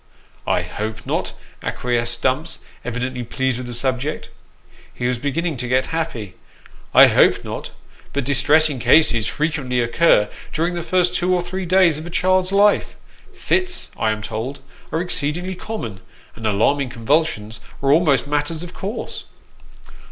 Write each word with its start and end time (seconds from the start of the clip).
"I 0.57 0.63
hope 0.63 1.05
not," 1.05 1.33
acquiesced 1.61 2.23
Dumps, 2.23 2.57
evidently 2.83 3.21
pleased 3.21 3.59
with 3.59 3.67
the 3.67 3.73
subject. 3.75 4.31
He 4.91 5.07
was 5.07 5.19
beginning 5.19 5.57
to 5.57 5.67
get 5.67 5.93
happy." 5.93 6.33
I 6.91 7.05
hope 7.05 7.43
not, 7.43 7.69
but 8.11 8.25
distressing 8.25 8.79
cases 8.79 9.27
Dumps 9.27 9.57
and 9.59 9.69
Nep/tew, 9.69 9.91
357 9.91 9.91
frequently 9.91 10.25
occur 10.25 10.35
during 10.51 10.73
the 10.73 10.81
first 10.81 11.13
two 11.13 11.31
or 11.35 11.43
three 11.43 11.67
days 11.67 11.99
of 11.99 12.07
a 12.07 12.09
child's 12.09 12.51
life; 12.51 12.95
fits, 13.31 13.91
I 13.95 14.09
am 14.09 14.23
told, 14.23 14.61
are 14.91 14.99
exceedingly 15.01 15.53
common, 15.53 15.99
and 16.35 16.47
alarming 16.47 16.89
convulsions 16.89 17.59
are 17.83 17.91
almost 17.91 18.25
matters 18.25 18.63
of 18.63 18.73
course." 18.73 19.25